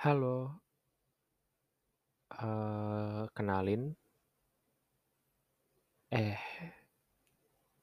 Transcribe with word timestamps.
Halo. 0.00 0.56
Eee, 2.32 3.28
kenalin. 3.36 3.82
Eh, 6.10 6.40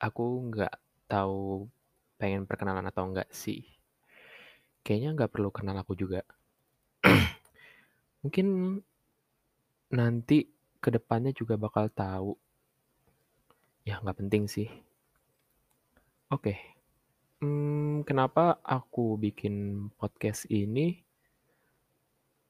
aku 0.02 0.26
nggak 0.50 0.74
tahu 1.06 1.70
pengen 2.18 2.50
perkenalan 2.50 2.90
atau 2.90 3.06
enggak 3.06 3.30
sih. 3.30 3.62
Kayaknya 4.82 5.10
nggak 5.14 5.30
perlu 5.30 5.54
kenal 5.54 5.78
aku 5.78 5.94
juga. 5.94 6.26
Mungkin 8.26 8.82
nanti 9.94 10.38
ke 10.82 10.90
depannya 10.90 11.38
juga 11.38 11.54
bakal 11.54 11.86
tahu. 11.94 12.34
Ya 13.86 14.02
nggak 14.02 14.26
penting 14.26 14.50
sih. 14.50 14.66
Oke. 16.34 16.58
Mmm, 17.46 18.02
kenapa 18.10 18.58
aku 18.66 19.22
bikin 19.22 19.86
podcast 20.02 20.50
ini 20.50 21.07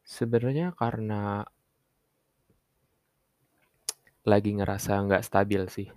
sebenarnya 0.08 0.72
karena 0.80 1.44
lagi 4.32 4.52
ngerasa 4.58 4.92
nggak 5.06 5.26
stabil 5.28 5.62
sih. 5.76 5.88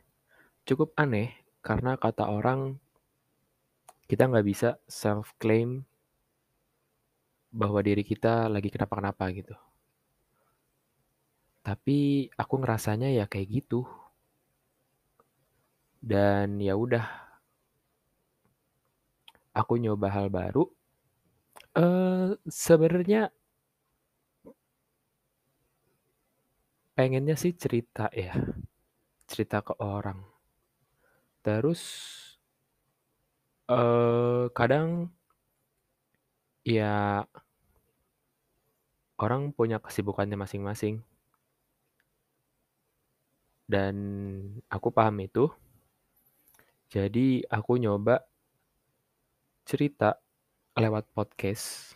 Cukup 0.69 0.95
aneh 0.99 1.31
karena 1.67 1.93
kata 1.99 2.25
orang 2.31 2.61
kita 4.11 4.27
nggak 4.27 4.47
bisa 4.51 4.69
self 4.91 5.33
claim 5.39 5.87
bahwa 7.51 7.83
diri 7.83 8.03
kita 8.07 8.47
lagi 8.47 8.71
kenapa-kenapa 8.71 9.25
gitu. 9.35 9.55
Tapi 11.67 11.99
aku 12.41 12.55
ngerasanya 12.61 13.09
ya 13.13 13.25
kayak 13.29 13.49
gitu. 13.61 13.85
Dan 16.01 16.57
ya 16.59 16.75
udah. 16.77 17.05
Aku 19.61 19.75
nyoba 19.83 20.09
hal 20.15 20.27
baru. 20.31 20.65
Eee, 21.75 22.39
sebenarnya 22.47 23.31
pengennya 27.01 27.33
sih 27.33 27.57
cerita 27.57 28.13
ya, 28.13 28.37
cerita 29.25 29.65
ke 29.65 29.73
orang. 29.81 30.21
Terus 31.41 31.81
eee, 33.69 34.51
kadang 34.53 35.09
ya 36.65 37.25
orang 39.17 39.53
punya 39.57 39.81
kesibukannya 39.81 40.37
masing-masing. 40.37 41.01
Dan 43.71 43.97
aku 44.69 44.93
paham 44.93 45.17
itu. 45.25 45.49
Jadi 46.91 47.47
aku 47.47 47.79
nyoba 47.79 48.27
cerita 49.63 50.19
lewat 50.75 51.07
podcast. 51.15 51.95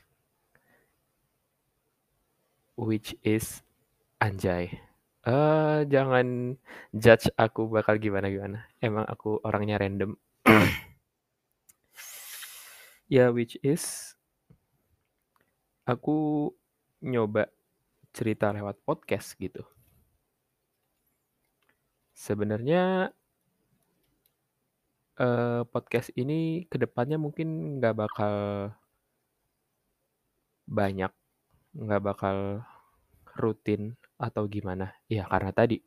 Which 2.78 3.14
is 3.22 3.62
anjay. 4.22 4.93
Eee, 5.24 5.88
jangan 5.92 6.26
judge 6.92 7.26
aku 7.40 7.62
bakal 7.72 7.96
gimana-gimana. 8.04 8.68
Emang 8.84 9.04
aku 9.08 9.40
orangnya 9.46 9.76
random. 9.80 10.10
Ya 13.08 13.30
which 13.30 13.56
is 13.62 14.16
aku 15.86 16.48
nyoba 17.04 17.52
cerita 18.16 18.48
lewat 18.56 18.80
podcast 18.88 19.36
gitu. 19.36 19.64
Sebenarnya 22.14 23.10
eee, 25.18 25.62
podcast 25.70 26.10
ini 26.18 26.66
ke 26.66 26.74
depannya 26.74 27.14
mungkin 27.22 27.78
nggak 27.78 27.94
bakal 28.02 28.34
banyak, 30.68 31.12
nggak 31.76 32.02
bakal 32.04 32.36
rutin 33.38 33.96
atau 34.20 34.44
gimana. 34.50 34.94
Ya 35.10 35.26
karena 35.28 35.50
tadi, 35.54 35.78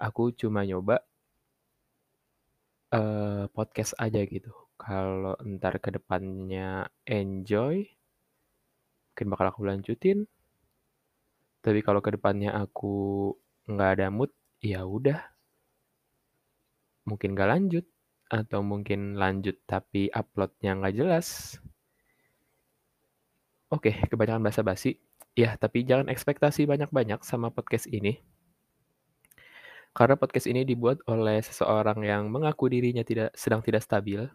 aku 0.00 0.34
cuma 0.34 0.62
nyoba 0.66 1.02
eee, 2.92 3.44
podcast 3.52 3.92
aja 4.00 4.20
gitu. 4.24 4.48
Kalau 4.80 5.36
entar 5.44 5.76
ke 5.82 5.90
depannya 5.92 6.88
enjoy 7.04 7.84
mungkin 9.18 9.34
bakal 9.34 9.46
aku 9.50 9.66
lanjutin. 9.66 10.30
Tapi 11.64 11.82
kalau 11.82 11.98
ke 11.98 12.14
depannya 12.14 12.54
aku 12.54 12.94
nggak 13.66 13.90
ada 13.98 14.06
mood, 14.14 14.30
ya 14.62 14.86
udah. 14.86 15.18
Mungkin 17.06 17.34
nggak 17.34 17.50
lanjut, 17.50 17.84
atau 18.28 18.60
mungkin 18.60 19.16
lanjut 19.16 19.56
tapi 19.64 20.12
upload-nya 20.12 20.76
nggak 20.78 20.94
jelas. 21.00 21.58
Oke, 23.68 23.92
kebanyakan 24.08 24.48
basa-basi. 24.48 24.96
Ya, 25.36 25.56
tapi 25.60 25.84
jangan 25.84 26.08
ekspektasi 26.08 26.64
banyak-banyak 26.64 27.20
sama 27.26 27.52
podcast 27.52 27.88
ini. 27.90 28.22
Karena 29.96 30.14
podcast 30.14 30.46
ini 30.46 30.62
dibuat 30.62 31.02
oleh 31.10 31.42
seseorang 31.42 32.04
yang 32.06 32.30
mengaku 32.30 32.70
dirinya 32.70 33.02
tidak 33.02 33.34
sedang 33.34 33.60
tidak 33.64 33.82
stabil. 33.82 34.30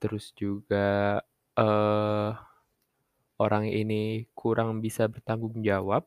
Terus 0.00 0.32
juga, 0.34 1.20
eee, 1.54 2.30
orang 3.40 3.64
ini 3.68 4.28
kurang 4.36 4.80
bisa 4.84 5.08
bertanggung 5.08 5.60
jawab. 5.64 6.04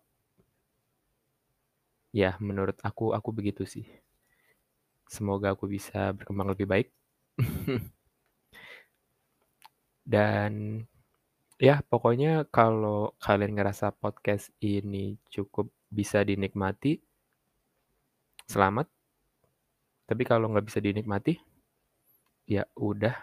Ya, 2.13 2.37
menurut 2.37 2.77
aku, 2.85 3.13
aku 3.17 3.29
begitu 3.33 3.65
sih. 3.65 3.85
Semoga 5.09 5.53
aku 5.53 5.65
bisa 5.69 6.11
berkembang 6.17 6.49
lebih 6.53 6.67
baik. 6.69 6.87
Dan 10.13 10.83
ya 11.63 11.79
pokoknya 11.87 12.43
kalau 12.51 13.15
kalian 13.23 13.55
ngerasa 13.55 13.95
podcast 13.95 14.51
ini 14.59 15.15
cukup 15.31 15.71
bisa 15.87 16.19
dinikmati 16.27 16.99
selamat. 18.51 18.91
Tapi 20.03 20.23
kalau 20.27 20.51
nggak 20.51 20.67
bisa 20.67 20.83
dinikmati, 20.83 21.39
ya 22.51 22.67
udah. 22.75 23.15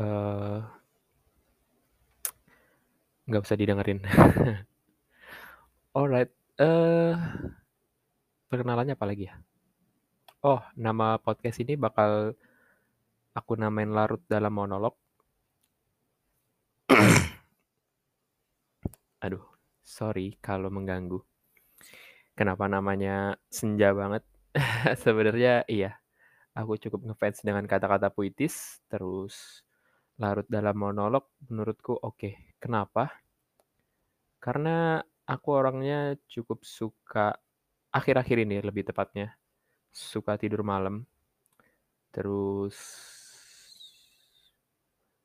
Eee 0.00 0.58
nggak 3.28 3.44
usah 3.44 3.60
didengerin. 3.60 4.00
Alright, 5.98 6.32
eee, 6.56 7.12
perkenalannya 8.48 8.96
apalagi 8.96 9.28
ya? 9.28 9.36
Oh, 10.40 10.64
nama 10.80 11.20
podcast 11.20 11.60
ini 11.60 11.76
bakal 11.76 12.32
aku 13.36 13.52
namain 13.60 13.92
Larut 13.92 14.22
Dalam 14.24 14.54
Monolog. 14.56 14.96
Aduh, 19.24 19.46
sorry 19.94 20.26
kalau 20.46 20.70
mengganggu. 20.76 21.18
Kenapa 22.38 22.70
namanya 22.70 23.34
senja 23.50 23.90
banget? 23.90 24.22
Sebenarnya 25.04 25.66
iya, 25.66 25.98
aku 26.56 26.78
cukup 26.80 27.00
ngefans 27.12 27.42
dengan 27.46 27.64
kata-kata 27.66 28.10
puitis, 28.14 28.82
terus 28.90 29.64
larut 30.20 30.46
dalam 30.50 30.76
monolog 30.78 31.26
menurutku 31.50 31.96
oke. 31.98 32.58
Kenapa? 32.62 33.10
Karena 34.44 34.98
aku 35.34 35.48
orangnya 35.54 36.18
cukup 36.32 36.62
suka 36.66 37.34
akhir-akhir 37.94 38.38
ini 38.46 38.56
lebih 38.62 38.84
tepatnya, 38.90 39.34
suka 39.92 40.34
tidur 40.40 40.62
malam. 40.66 41.06
Terus 42.12 42.76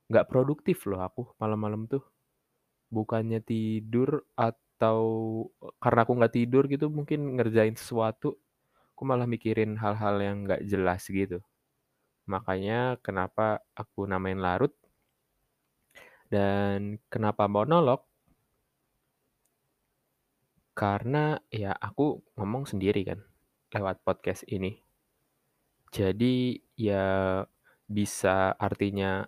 nggak 0.09 0.27
produktif 0.31 0.77
loh 0.89 1.01
aku 1.07 1.21
malam-malam 1.41 1.81
tuh. 1.91 2.03
Bukannya 2.93 3.41
tidur 3.41 4.21
atau 4.37 5.01
karena 5.81 5.99
aku 6.05 6.13
nggak 6.13 6.35
tidur 6.37 6.63
gitu 6.69 6.93
mungkin 6.93 7.33
ngerjain 7.41 7.73
sesuatu, 7.73 8.37
aku 8.93 9.01
malah 9.09 9.25
mikirin 9.25 9.73
hal-hal 9.81 10.21
yang 10.21 10.45
nggak 10.45 10.61
jelas 10.69 11.01
gitu. 11.09 11.41
Makanya 12.29 13.01
kenapa 13.01 13.65
aku 13.73 14.05
namain 14.05 14.37
larut. 14.37 14.71
Dan 16.29 16.97
kenapa 17.09 17.49
monolog? 17.49 18.05
Karena 20.73 21.37
ya 21.53 21.73
aku 21.77 22.21
ngomong 22.37 22.65
sendiri 22.65 23.05
kan 23.05 23.21
lewat 23.73 24.01
podcast 24.01 24.41
ini. 24.49 24.81
Jadi 25.93 26.57
ya 26.73 27.45
bisa 27.85 28.57
artinya 28.57 29.21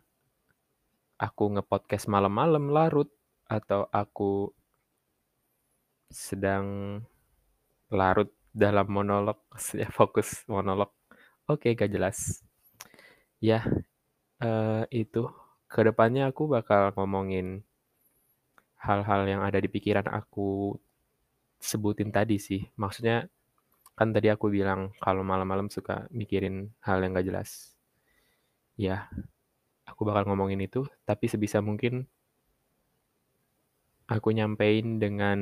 aku 1.21 1.53
nge-podcast 1.53 2.09
malam-malam 2.09 2.73
larut, 2.73 3.13
atau 3.49 3.87
aku 3.93 4.51
sedang 6.09 6.65
larut 7.99 8.29
dalam 8.63 8.87
monolog, 8.95 9.37
fokus 9.97 10.29
monolog. 10.53 10.91
Oke, 11.51 11.67
nggak 11.75 11.91
jelas. 11.95 12.17
Ya, 13.43 13.59
eee, 14.43 14.83
itu. 15.03 15.23
Ke 15.71 15.81
depannya 15.87 16.23
aku 16.31 16.43
bakal 16.55 16.81
ngomongin 16.95 17.47
hal-hal 18.85 19.21
yang 19.31 19.41
ada 19.47 19.59
di 19.63 19.67
pikiran 19.75 20.07
aku 20.19 20.49
sebutin 21.69 22.09
tadi 22.17 22.37
sih. 22.47 22.61
Maksudnya 22.81 23.17
kan 23.99 24.09
tadi 24.15 24.27
aku 24.35 24.47
bilang 24.57 24.81
kalau 25.05 25.23
malam-malam 25.31 25.67
suka 25.75 25.95
mikirin 26.19 26.55
hal 26.87 26.97
yang 27.03 27.11
nggak 27.15 27.27
jelas. 27.29 27.51
Ya, 28.75 29.07
aku 29.89 30.01
bakal 30.07 30.23
ngomongin 30.29 30.61
itu, 30.67 30.81
tapi 31.09 31.25
sebisa 31.33 31.59
mungkin 31.63 32.07
aku 34.09 34.29
nyampein 34.37 35.01
dengan 35.01 35.39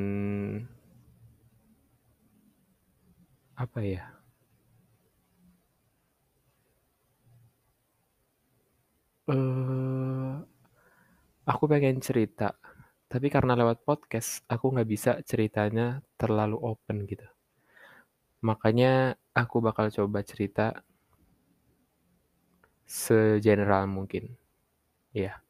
apa 3.57 3.79
ya? 3.85 4.03
Eee, 9.27 10.33
aku 11.51 11.63
pengen 11.71 11.97
cerita, 12.03 12.49
tapi 13.11 13.27
karena 13.35 13.53
lewat 13.59 13.79
podcast, 13.87 14.43
aku 14.53 14.65
nggak 14.75 14.89
bisa 14.93 15.11
ceritanya 15.29 15.87
terlalu 16.19 16.57
open 16.59 16.97
gitu. 17.07 17.27
Makanya 18.47 18.91
aku 19.41 19.57
bakal 19.67 19.87
coba 19.95 20.19
cerita 20.29 20.65
segeneral 22.87 23.87
mungkin, 23.91 24.35
iya. 25.15 25.41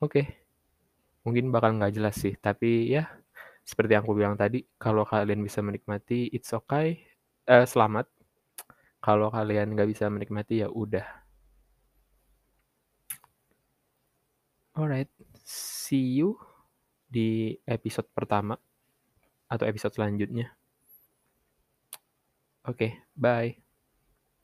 Oke, 0.00 0.41
mungkin 1.26 1.50
bakal 1.54 1.78
nggak 1.78 1.94
jelas 1.96 2.14
sih, 2.18 2.34
tapi 2.38 2.92
ya 2.94 3.06
seperti 3.66 3.94
yang 3.94 4.02
aku 4.06 4.14
bilang 4.18 4.34
tadi, 4.38 4.62
kalau 4.78 5.06
kalian 5.06 5.40
bisa 5.46 5.62
menikmati, 5.62 6.30
it's 6.34 6.50
okay, 6.54 7.02
eee, 7.46 7.66
selamat. 7.66 8.06
Kalau 9.02 9.28
kalian 9.30 9.74
nggak 9.74 9.90
bisa 9.92 10.06
menikmati, 10.10 10.62
ya 10.66 10.68
udah. 10.72 11.06
Alright, 14.76 15.08
see 15.44 16.16
you 16.16 16.40
di 17.12 17.54
episode 17.68 18.08
pertama 18.16 18.56
atau 19.52 19.64
episode 19.68 19.92
selanjutnya. 19.94 20.56
Oke, 22.64 23.02
bye. 23.14 23.61